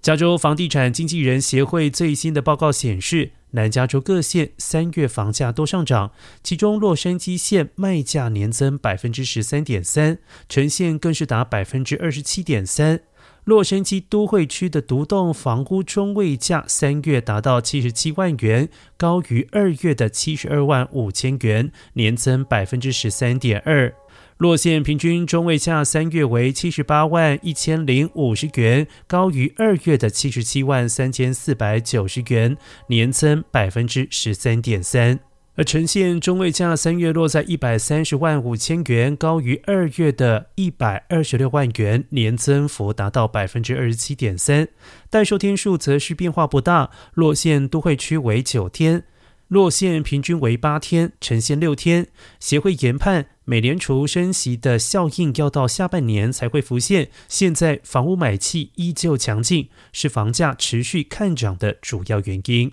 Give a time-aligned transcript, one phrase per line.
[0.00, 13.00] 加州房地产经纪人协会最新的报告显示，南加州各县三月房价都上涨，其中洛杉矶县卖价年增百分之十三点三，城县更是达百分之二十七点三。
[13.44, 23.92] 洛杉矶都会区的独栋房屋中位价三月达到七十七万元，高于二月的七十二万五千元，年增百分之十三点二。
[24.38, 35.18] 洛县平均中位价三月为七十八万一千零五十元，高于二月的七十七万三千四百九十元，年增百分之十三点三。
[35.56, 44.68] 而呈现中位价三月落在一百三十万五千元，高于二月的一百二十六万元，年增幅达到百分之二十七点三。
[45.10, 49.02] 待售天数则是变化不大，洛县都会区为九天。
[49.48, 52.06] 落线平均为八天，呈现六天。
[52.38, 57.08] 协会研判，美联储升息的效应要到下半年才会浮现。
[57.28, 62.70] 现在房屋买气依旧强劲，是房价持续看涨的主要原因。